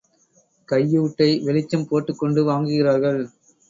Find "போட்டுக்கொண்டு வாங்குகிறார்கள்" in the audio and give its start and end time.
1.87-3.21